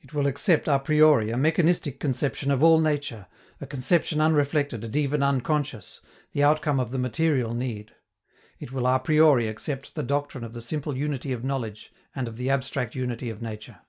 [0.00, 3.28] It will accept a priori a mechanistic conception of all nature,
[3.60, 6.00] a conception unreflected and even unconscious,
[6.32, 7.92] the outcome of the material need.
[8.58, 12.38] It will a priori accept the doctrine of the simple unity of knowledge and of
[12.38, 13.82] the abstract unity of nature.